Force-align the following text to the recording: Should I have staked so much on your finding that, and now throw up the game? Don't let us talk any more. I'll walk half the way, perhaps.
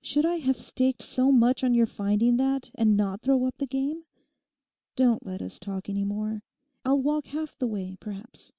Should 0.00 0.24
I 0.24 0.36
have 0.36 0.56
staked 0.56 1.02
so 1.02 1.30
much 1.30 1.62
on 1.62 1.74
your 1.74 1.84
finding 1.84 2.38
that, 2.38 2.70
and 2.76 2.96
now 2.96 3.18
throw 3.18 3.44
up 3.44 3.58
the 3.58 3.66
game? 3.66 4.04
Don't 4.96 5.26
let 5.26 5.42
us 5.42 5.58
talk 5.58 5.90
any 5.90 6.02
more. 6.02 6.42
I'll 6.86 7.02
walk 7.02 7.26
half 7.26 7.58
the 7.58 7.66
way, 7.66 7.98
perhaps. 8.00 8.52